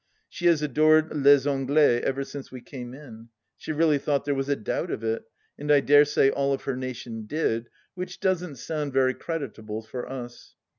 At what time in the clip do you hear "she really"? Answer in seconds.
3.55-3.99